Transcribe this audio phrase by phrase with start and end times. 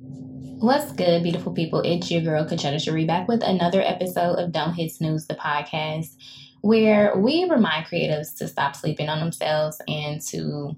[0.00, 1.80] What's good, beautiful people?
[1.80, 6.14] It's your girl, Cachetta Chere, back with another episode of Don't Hit Snooze, the podcast,
[6.60, 10.76] where we remind creatives to stop sleeping on themselves and to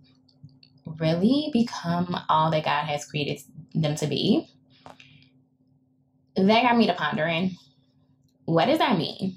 [0.98, 3.41] really become all that God has created
[3.75, 4.48] them to be.
[6.37, 7.57] That got me to pondering
[8.47, 9.37] what does that mean?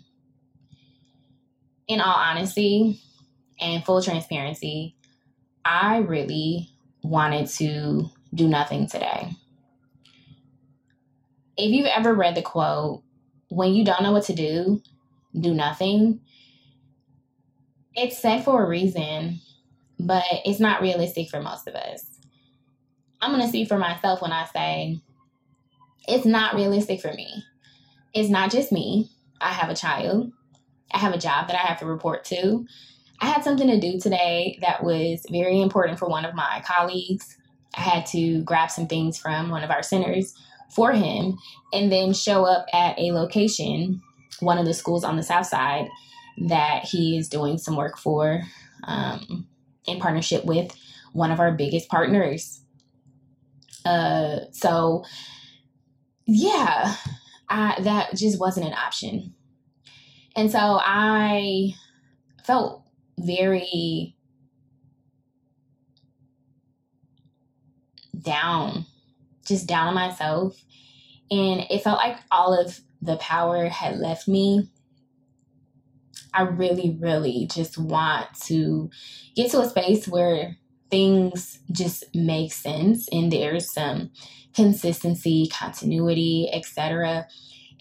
[1.90, 3.02] In all honesty
[3.60, 4.96] and full transparency,
[5.66, 6.70] I really
[7.04, 9.36] wanted to do nothing today.
[11.58, 13.04] If you've ever read the quote,
[13.50, 14.82] when you don't know what to do,
[15.40, 16.22] do nothing,
[17.96, 19.40] it's said for a reason,
[20.00, 22.06] but it's not realistic for most of us.
[23.22, 25.00] I'm going to speak for myself when I say
[26.08, 27.44] it's not realistic for me.
[28.14, 29.10] It's not just me.
[29.40, 30.32] I have a child.
[30.92, 32.66] I have a job that I have to report to.
[33.22, 37.38] I had something to do today that was very important for one of my colleagues.
[37.76, 40.34] I had to grab some things from one of our centers
[40.76, 41.38] for him
[41.72, 44.02] and then show up at a location,
[44.40, 45.88] one of the schools on the south side,
[46.48, 48.42] that he is doing some work for
[48.86, 49.48] um,
[49.88, 50.76] in partnership with
[51.14, 52.62] one of our biggest partners.
[53.86, 55.04] Uh, so,
[56.26, 56.96] yeah,
[57.50, 59.34] I, that just wasn't an option.
[60.36, 61.74] And so I
[62.44, 62.84] felt
[63.20, 64.16] very
[68.20, 68.86] down,
[69.46, 70.62] just down on myself.
[71.32, 74.70] And it felt like all of the power had left me.
[76.34, 78.90] I really, really just want to
[79.36, 80.58] get to a space where
[80.90, 84.12] things just make sense and there's some
[84.56, 87.28] consistency, continuity, etc.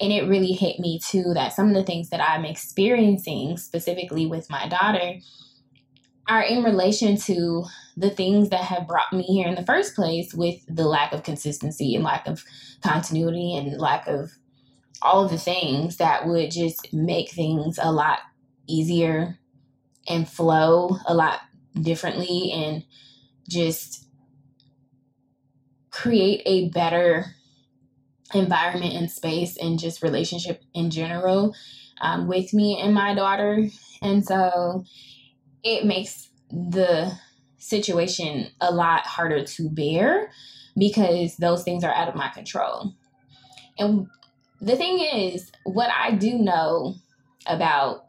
[0.01, 4.27] And it really hit me too that some of the things that I'm experiencing specifically
[4.27, 5.19] with my daughter
[6.28, 7.65] are in relation to
[7.97, 11.23] the things that have brought me here in the first place with the lack of
[11.23, 12.45] consistency and lack of
[12.83, 14.31] continuity and lack of
[15.03, 18.20] all of the things that would just make things a lot
[18.69, 19.39] easier
[20.08, 21.41] and flow a lot
[21.80, 22.85] differently and
[23.48, 24.07] just
[25.91, 27.27] create a better
[28.35, 31.55] environment and space and just relationship in general
[32.01, 33.67] um, with me and my daughter.
[34.01, 34.85] And so
[35.62, 37.12] it makes the
[37.58, 40.30] situation a lot harder to bear
[40.77, 42.92] because those things are out of my control.
[43.78, 44.08] And
[44.61, 46.96] the thing is, what I do know
[47.46, 48.06] about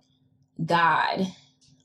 [0.63, 1.27] God,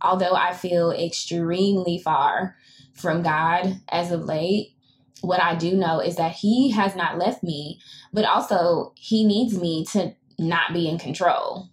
[0.01, 2.57] although I feel extremely far
[2.95, 4.75] from God as of late,
[5.21, 7.81] what I do know is that He has not left me,
[8.13, 11.69] but also He needs me to not be in control.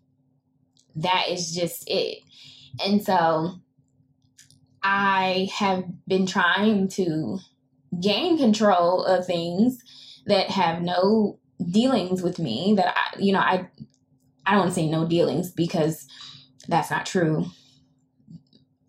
[0.95, 2.19] That is just it.
[2.83, 3.59] And so
[4.87, 7.39] I have been trying to
[7.99, 9.83] gain control of things
[10.27, 11.39] that have no
[11.71, 13.67] dealings with me that I, you know, I
[14.45, 16.07] I don't want to say no dealings because
[16.67, 17.47] that's not true.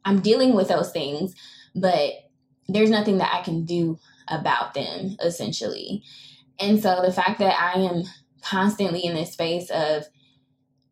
[0.05, 1.35] I'm dealing with those things,
[1.75, 2.13] but
[2.69, 3.99] there's nothing that I can do
[4.29, 6.03] about them essentially.
[6.61, 8.03] And so the fact that I am
[8.43, 10.05] constantly in this space of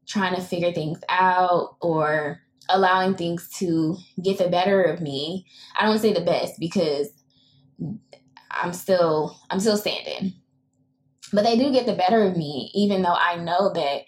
[0.07, 5.47] trying to figure things out or allowing things to get the better of me.
[5.79, 7.09] I don't say the best because
[8.51, 10.35] I'm still I'm still standing.
[11.33, 14.03] But they do get the better of me even though I know that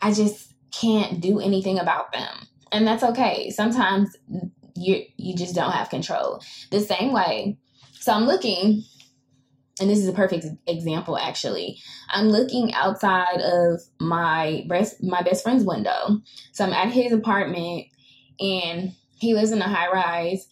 [0.00, 2.48] I just can't do anything about them.
[2.70, 3.50] And that's okay.
[3.50, 4.16] Sometimes
[4.74, 6.42] you you just don't have control.
[6.70, 7.58] The same way.
[8.00, 8.82] So I'm looking
[9.80, 11.78] and this is a perfect example actually.
[12.10, 16.20] I'm looking outside of my best my best friend's window.
[16.52, 17.86] So i'm at his apartment
[18.38, 20.46] and he lives in a high rise.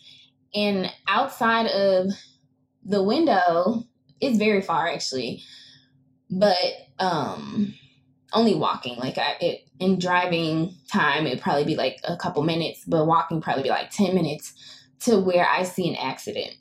[0.54, 2.12] And outside of
[2.84, 3.84] the window
[4.20, 5.42] it's very far actually.
[6.31, 6.56] But
[6.98, 7.75] um
[8.32, 12.84] only walking like I, it in driving time it'd probably be like a couple minutes
[12.87, 14.54] but walking probably be like 10 minutes
[15.00, 16.54] to where i see an accident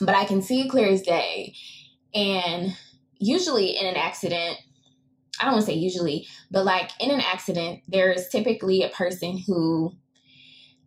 [0.00, 1.54] but I can see it clear as day.
[2.14, 2.76] And
[3.18, 4.58] usually in an accident,
[5.40, 9.38] I don't want to say usually, but like in an accident, there's typically a person
[9.46, 9.92] who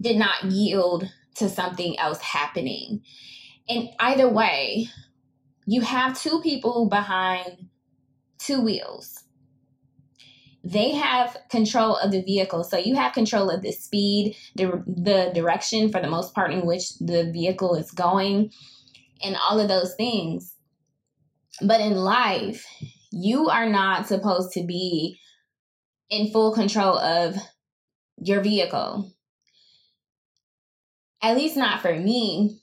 [0.02, 3.02] did not yield to something else happening.
[3.70, 4.90] And either way,
[5.66, 7.70] you have two people behind
[8.38, 9.24] two wheels.
[10.66, 12.64] They have control of the vehicle.
[12.64, 16.66] So you have control of the speed, the, the direction for the most part in
[16.66, 18.52] which the vehicle is going
[19.22, 20.56] and all of those things.
[21.62, 22.66] But in life,
[23.12, 25.20] you are not supposed to be
[26.10, 27.36] in full control of
[28.18, 29.12] your vehicle.
[31.22, 32.60] At least not for me,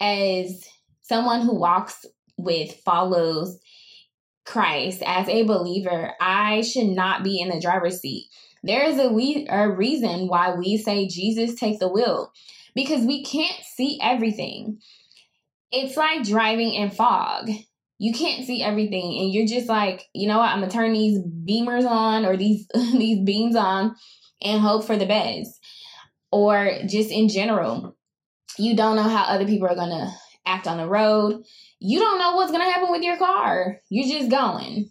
[0.00, 0.66] as
[1.02, 2.04] someone who walks
[2.36, 3.58] with follows
[4.44, 8.28] Christ as a believer, I should not be in the driver's seat.
[8.64, 12.32] There is a we a reason why we say Jesus take the wheel
[12.74, 14.78] because we can't see everything.
[15.72, 17.50] It's like driving in fog.
[17.98, 21.18] You can't see everything and you're just like, you know what, I'm gonna turn these
[21.18, 23.96] beamers on or these these beams on
[24.42, 25.58] and hope for the best.
[26.30, 27.96] Or just in general,
[28.58, 30.12] you don't know how other people are gonna
[30.44, 31.42] act on the road.
[31.78, 33.78] You don't know what's gonna happen with your car.
[33.88, 34.90] You're just going.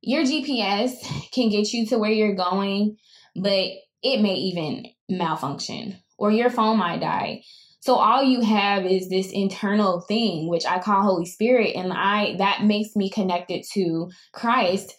[0.00, 0.94] Your GPS
[1.32, 2.96] can get you to where you're going,
[3.36, 3.68] but
[4.02, 7.42] it may even malfunction or your phone might die.
[7.82, 12.36] So all you have is this internal thing which I call Holy Spirit and I
[12.36, 14.94] that makes me connected to Christ.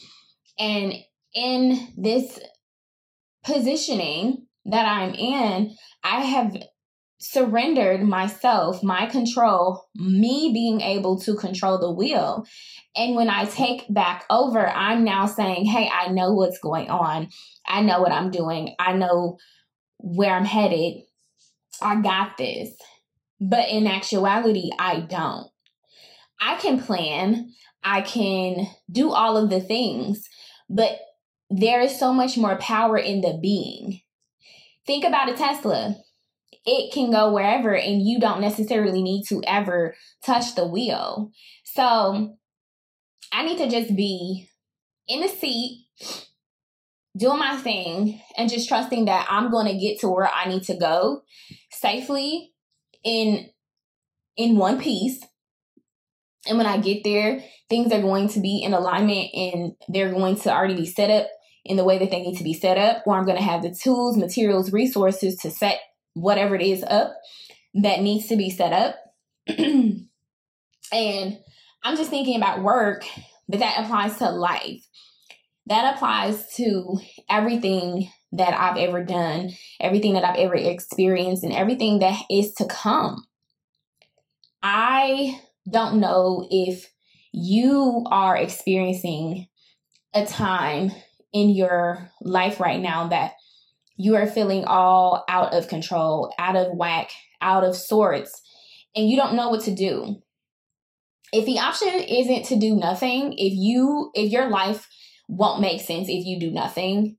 [0.60, 0.94] And
[1.34, 2.40] in this
[3.46, 6.58] positioning that I'm in, I have
[7.20, 12.46] surrendered myself, my control, me being able to control the wheel.
[12.98, 17.30] And when I take back over, I'm now saying, Hey, I know what's going on.
[17.66, 18.76] I know what I'm doing.
[18.78, 19.38] I know
[20.00, 21.04] where I'm headed.
[21.84, 22.72] I got this.
[23.40, 25.48] But in actuality, I don't.
[26.40, 27.52] I can plan,
[27.84, 30.28] I can do all of the things,
[30.70, 31.00] but
[31.50, 34.02] there is so much more power in the being.
[34.86, 35.96] Think about a Tesla
[36.66, 39.96] it can go wherever and you don't necessarily need to ever
[40.26, 41.32] touch the wheel.
[41.64, 42.38] So
[43.32, 44.50] I need to just be
[45.08, 45.83] in the seat,
[47.15, 50.63] doing my thing, and just trusting that I'm going to get to where I need
[50.63, 51.21] to go
[51.71, 52.51] safely
[53.04, 53.50] in
[54.36, 55.21] in one piece.
[56.48, 60.36] And when I get there, things are going to be in alignment and they're going
[60.42, 61.27] to already be set up
[61.63, 63.62] in the way that they need to be set up, or I'm going to have
[63.62, 65.80] the tools, materials, resources to set
[66.13, 67.15] whatever it is up
[67.75, 68.95] that needs to be set up.
[69.48, 70.07] and
[70.92, 73.06] I'm just thinking about work,
[73.48, 74.86] but that applies to life.
[75.68, 77.00] That applies to
[77.30, 82.65] everything that I've ever done, everything that I've ever experienced, and everything that is to
[82.65, 83.25] come.
[84.62, 85.39] I
[85.69, 86.92] don't know if
[87.31, 89.48] you are experiencing
[90.13, 90.92] a time
[91.31, 93.33] in your life right now that
[93.95, 97.12] you are feeling all out of control, out of whack,
[97.42, 98.42] out of sorts,
[98.95, 100.21] and you don't know what to do.
[101.31, 104.88] If the option isn't to do nothing, if you if your life
[105.28, 107.18] won't make sense if you do nothing,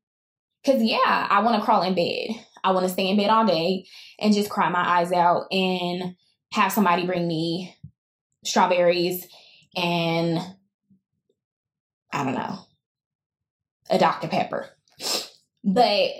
[0.64, 2.28] cuz yeah, I want to crawl in bed.
[2.62, 3.86] I want to stay in bed all day
[4.18, 6.16] and just cry my eyes out and
[6.52, 7.76] have somebody bring me
[8.44, 9.28] strawberries
[9.76, 10.38] and
[12.12, 12.60] I don't know,
[13.90, 14.28] a Dr.
[14.28, 14.68] Pepper.
[15.64, 16.10] But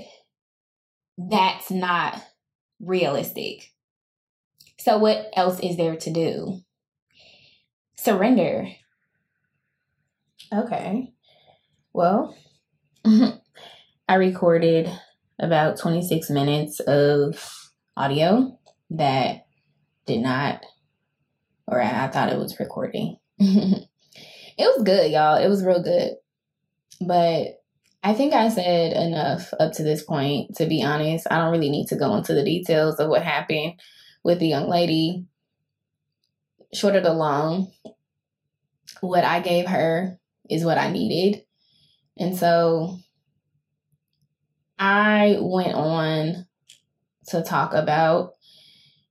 [1.17, 2.21] that's not
[2.81, 3.71] realistic.
[4.79, 6.61] So, what else is there to do?
[7.97, 8.69] Surrender.
[10.53, 11.13] Okay.
[11.95, 12.37] Well,
[14.09, 14.91] I recorded
[15.39, 18.59] about 26 minutes of audio
[18.91, 19.47] that
[20.05, 20.67] did not,
[21.69, 23.19] or I, thought it was recording.
[23.39, 23.87] it
[24.59, 25.37] was good, y'all.
[25.37, 26.15] It was real good.
[27.01, 27.63] But
[28.03, 31.29] I think I said enough up to this point, to be honest.
[31.31, 33.75] I don't really need to go into the details of what happened
[34.25, 35.27] with the young lady.
[36.73, 37.71] Short of the long,
[39.01, 40.19] what I gave her
[40.51, 41.45] is what I needed.
[42.19, 42.99] And so
[44.79, 46.47] I went on
[47.29, 48.35] to talk about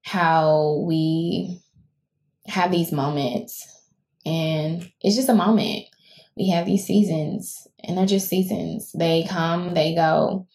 [0.01, 1.61] how we
[2.47, 3.67] have these moments
[4.25, 5.85] and it's just a moment.
[6.35, 8.91] We have these seasons and they're just seasons.
[8.93, 10.47] They come, they go,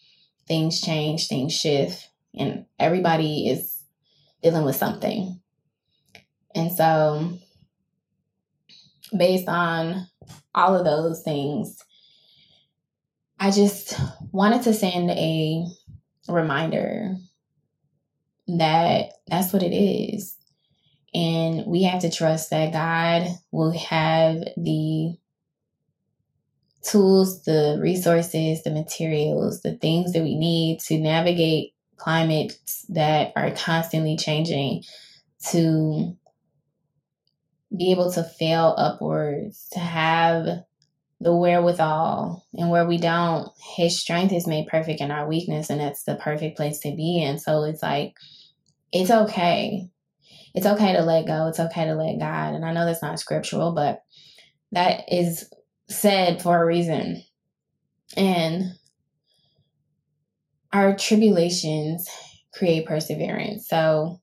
[0.47, 3.83] things change, things shift, and everybody is
[4.41, 5.39] dealing with something.
[6.55, 7.37] And so,
[9.15, 10.07] based on
[10.55, 11.77] all of those things,
[13.39, 13.97] I just
[14.33, 15.65] wanted to send a
[16.27, 17.15] reminder
[18.47, 20.35] that that's what it is.
[21.13, 25.17] And we have to trust that God will have the
[26.81, 33.51] tools, the resources, the materials, the things that we need to navigate climates that are
[33.51, 34.83] constantly changing
[35.51, 36.15] to
[37.75, 40.63] be able to fail upwards, to have
[41.19, 42.45] the wherewithal.
[42.53, 46.15] And where we don't, his strength is made perfect in our weakness, and that's the
[46.15, 47.37] perfect place to be in.
[47.37, 48.13] So it's like,
[48.91, 49.89] it's okay.
[50.55, 51.47] It's okay to let go.
[51.47, 52.55] It's okay to let God.
[52.55, 54.01] And I know that's not scriptural, but
[54.71, 55.51] that is
[55.89, 57.23] said for a reason.
[58.17, 58.73] And
[60.73, 62.07] our tribulations
[62.53, 63.67] create perseverance.
[63.67, 64.21] So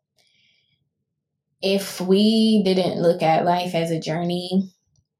[1.63, 4.73] if we didn't look at life as a journey,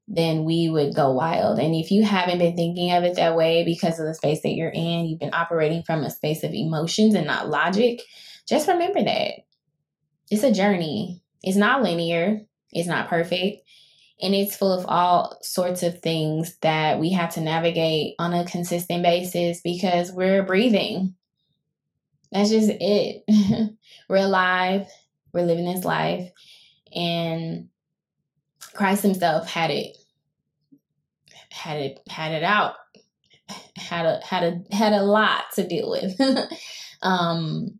[0.07, 1.59] then we would go wild.
[1.59, 4.53] And if you haven't been thinking of it that way because of the space that
[4.53, 8.01] you're in, you've been operating from a space of emotions and not logic,
[8.47, 9.31] just remember that
[10.31, 11.21] it's a journey.
[11.43, 13.67] It's not linear, it's not perfect,
[14.21, 18.45] and it's full of all sorts of things that we have to navigate on a
[18.45, 21.15] consistent basis because we're breathing.
[22.31, 23.23] That's just it.
[24.09, 24.87] we're alive,
[25.33, 26.31] we're living this life,
[26.93, 27.69] and
[28.77, 29.97] Christ himself had it
[31.49, 32.75] had it had it out
[33.75, 36.19] had a had a had a lot to deal with.
[37.03, 37.79] Um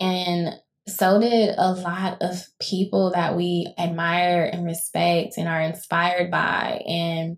[0.00, 0.54] and
[0.88, 6.82] so did a lot of people that we admire and respect and are inspired by
[6.84, 7.36] and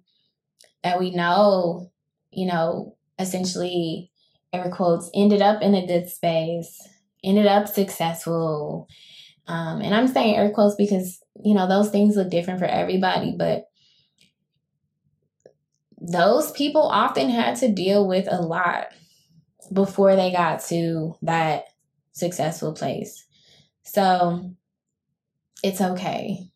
[0.83, 1.93] that we know
[2.31, 4.11] you know essentially
[4.55, 6.81] air quotes ended up in a good space
[7.23, 8.89] ended up successful
[9.47, 13.35] um, and i'm saying air quotes because you know those things look different for everybody
[13.37, 13.67] but
[16.01, 18.89] those people often had to deal with a lot
[19.73, 21.65] before they got to that
[22.13, 23.27] successful place.
[23.83, 24.51] So
[25.63, 26.51] it's okay.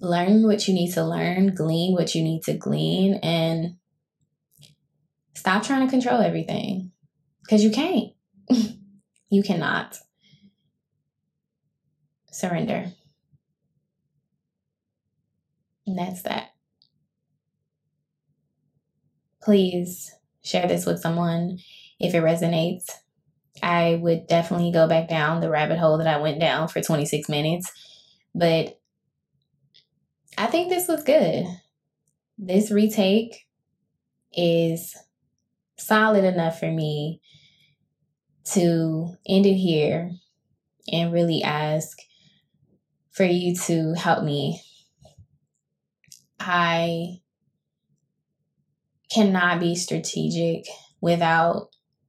[0.00, 3.76] Learn what you need to learn, glean what you need to glean, and
[5.34, 6.92] stop trying to control everything
[7.42, 8.12] because you can't.
[9.30, 9.98] you cannot.
[12.34, 12.92] Surrender.
[15.86, 16.54] And that's that
[19.44, 20.10] please
[20.42, 21.58] share this with someone
[22.00, 22.90] if it resonates.
[23.62, 27.28] I would definitely go back down the rabbit hole that I went down for 26
[27.28, 27.70] minutes,
[28.34, 28.80] but
[30.36, 31.46] I think this was good.
[32.36, 33.46] This retake
[34.32, 34.96] is
[35.78, 37.20] solid enough for me
[38.52, 40.10] to end it here
[40.92, 41.96] and really ask
[43.14, 44.60] for you to help me.
[46.40, 47.20] I
[49.10, 50.66] cannot be strategic
[51.00, 51.68] without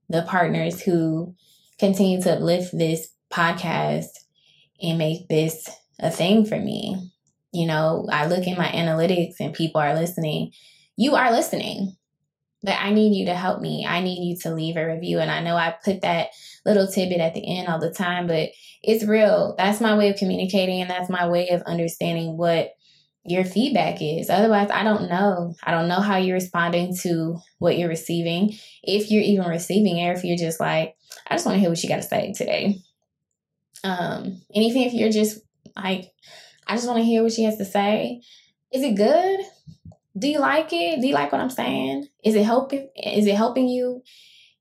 [0.09, 1.35] the partners who
[1.79, 4.07] continue to uplift this podcast
[4.81, 5.69] and make this
[5.99, 7.11] a thing for me.
[7.53, 10.51] You know, I look in my analytics and people are listening.
[10.97, 11.95] You are listening,
[12.65, 13.85] but I need you to help me.
[13.87, 15.19] I need you to leave a review.
[15.19, 16.29] And I know I put that
[16.65, 18.49] little tidbit at the end all the time, but
[18.81, 19.55] it's real.
[19.57, 22.71] That's my way of communicating and that's my way of understanding what
[23.23, 24.29] your feedback is.
[24.29, 25.55] Otherwise, I don't know.
[25.63, 28.55] I don't know how you're responding to what you're receiving.
[28.83, 30.95] If you're even receiving it, if you're just like,
[31.27, 32.79] I just want to hear what you got to say today.
[33.83, 35.39] Um, and even if you're just
[35.75, 36.11] like,
[36.67, 38.21] I just want to hear what she has to say.
[38.71, 39.39] Is it good?
[40.17, 41.01] Do you like it?
[41.01, 42.07] Do you like what I'm saying?
[42.23, 42.89] Is it helping?
[42.95, 44.01] Is it helping you?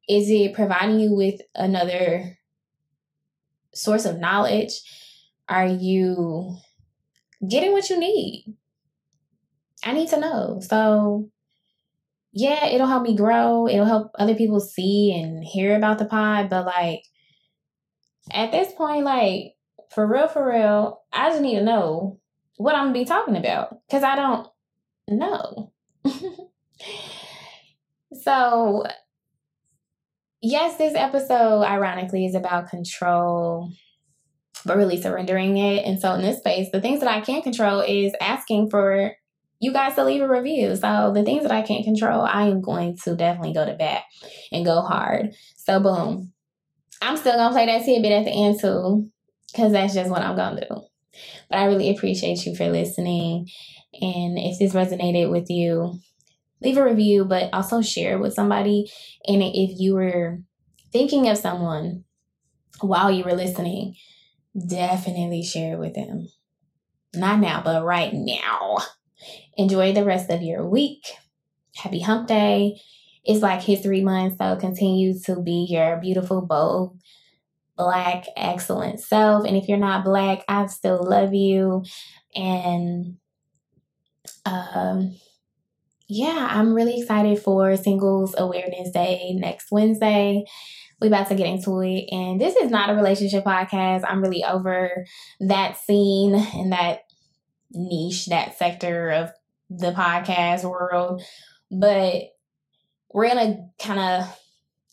[0.08, 2.36] Is it providing you with another
[3.72, 4.80] source of knowledge?
[5.48, 6.58] Are you
[7.48, 8.56] getting what you need.
[9.84, 10.60] I need to know.
[10.60, 11.30] So,
[12.32, 13.68] yeah, it'll help me grow.
[13.68, 16.48] It'll help other people see and hear about the pod.
[16.48, 17.02] But, like,
[18.30, 19.54] at this point, like,
[19.90, 22.18] for real, for real, I just need to know
[22.56, 24.48] what I'm gonna be talking about because I don't
[25.08, 25.72] know.
[28.22, 28.84] so,
[30.40, 33.70] yes, this episode, ironically, is about control
[34.64, 35.84] but really surrendering it.
[35.84, 39.12] And so in this space, the things that I can control is asking for
[39.60, 40.74] you guys to leave a review.
[40.76, 44.02] So the things that I can't control, I am going to definitely go to bat
[44.52, 45.34] and go hard.
[45.56, 46.32] So boom.
[47.02, 49.10] I'm still gonna play that tidbit at the end too,
[49.52, 50.82] because that's just what I'm gonna do.
[51.50, 53.48] But I really appreciate you for listening.
[54.00, 55.98] And if this resonated with you,
[56.62, 58.90] leave a review, but also share with somebody.
[59.26, 60.40] And if you were
[60.92, 62.04] thinking of someone
[62.80, 63.96] while you were listening,
[64.56, 66.28] definitely share it with them.
[67.14, 68.78] Not now, but right now.
[69.56, 71.12] Enjoy the rest of your week.
[71.76, 72.80] Happy hump day.
[73.24, 76.98] It's like History Month, so continue to be your beautiful, bold,
[77.76, 79.46] black, excellent self.
[79.46, 81.84] And if you're not black, I still love you.
[82.34, 83.16] And
[84.44, 85.16] um
[86.06, 90.44] yeah, I'm really excited for Singles Awareness Day next Wednesday
[91.04, 92.06] we about to get into it.
[92.10, 94.04] And this is not a relationship podcast.
[94.06, 95.04] I'm really over
[95.40, 97.00] that scene and that
[97.70, 99.30] niche, that sector of
[99.68, 101.22] the podcast world.
[101.70, 102.22] But
[103.12, 104.40] we're to kind of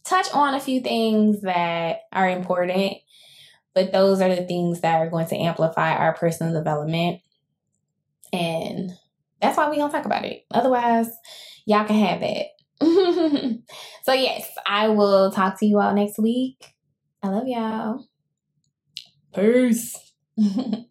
[0.03, 2.97] touch on a few things that are important,
[3.73, 7.21] but those are the things that are going to amplify our personal development.
[8.33, 8.91] And
[9.41, 10.45] that's why going to talk about it.
[10.51, 11.09] Otherwise,
[11.65, 12.45] y'all can have that.
[14.03, 16.73] so, yes, I will talk to you all next week.
[17.21, 18.05] I love y'all.
[19.33, 19.97] Peace.